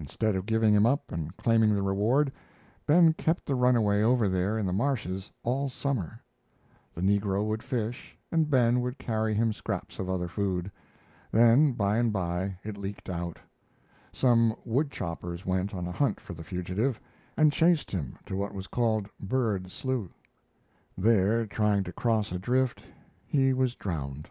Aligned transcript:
Instead 0.00 0.34
of 0.34 0.44
giving 0.44 0.74
him 0.74 0.84
up 0.84 1.12
and 1.12 1.36
claiming 1.36 1.72
the 1.72 1.82
reward, 1.84 2.32
Ben 2.84 3.12
kept 3.12 3.46
the 3.46 3.54
runaway 3.54 4.02
over 4.02 4.28
there 4.28 4.58
in 4.58 4.66
the 4.66 4.72
marshes 4.72 5.30
all 5.44 5.68
summer. 5.68 6.20
The 6.94 7.00
negro 7.00 7.44
would 7.46 7.62
fish 7.62 8.18
and 8.32 8.50
Ben 8.50 8.80
would 8.80 8.98
carry 8.98 9.34
him 9.34 9.52
scraps 9.52 10.00
of 10.00 10.10
other 10.10 10.26
food. 10.26 10.68
Then, 11.30 11.74
by 11.74 11.96
and 11.98 12.12
by, 12.12 12.58
it 12.64 12.76
leaked 12.76 13.08
out. 13.08 13.38
Some 14.12 14.52
wood 14.64 14.90
choppers 14.90 15.46
went 15.46 15.72
on 15.76 15.86
a 15.86 15.92
hunt 15.92 16.18
for 16.18 16.34
the 16.34 16.42
fugitive, 16.42 16.98
and 17.36 17.52
chased 17.52 17.92
him 17.92 18.18
to 18.26 18.34
what 18.36 18.54
was 18.54 18.66
called 18.66 19.08
"Bird 19.20 19.70
Slough." 19.70 20.10
There 20.98 21.46
trying 21.46 21.84
to 21.84 21.92
cross 21.92 22.32
a 22.32 22.38
drift 22.40 22.82
he 23.24 23.52
was 23.52 23.76
drowned. 23.76 24.28